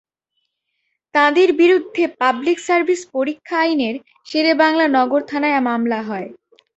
[1.15, 3.89] তাঁদের বিরুদ্ধে public service পরীক্ষা আইনে
[4.27, 6.27] শেরেবাংলা নগর থানায় মামলা হয়।